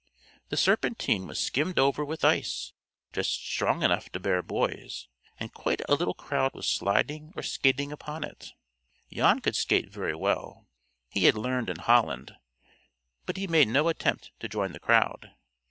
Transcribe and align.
The 0.49 0.57
Serpentine 0.57 1.27
was 1.27 1.39
skimmed 1.39 1.77
over 1.77 2.03
with 2.03 2.25
ice 2.25 2.73
just 3.13 3.33
strong 3.35 3.83
enough 3.83 4.09
to 4.13 4.19
bear 4.19 4.41
boys, 4.41 5.07
and 5.39 5.53
quite 5.53 5.81
a 5.87 5.93
little 5.93 6.15
crowd 6.15 6.55
was 6.55 6.67
sliding 6.67 7.31
or 7.35 7.43
skating 7.43 7.91
upon 7.91 8.23
it. 8.23 8.53
Jan 9.13 9.41
could 9.41 9.55
skate 9.55 9.91
very 9.91 10.15
well. 10.15 10.65
He 11.11 11.25
had 11.25 11.35
learned 11.35 11.69
in 11.69 11.77
Holland, 11.77 12.35
but 13.27 13.37
he 13.37 13.45
made 13.45 13.67
no 13.67 13.89
attempt 13.89 14.31
to 14.39 14.49
join 14.49 14.71
the 14.71 14.79
crowd. 14.79 15.35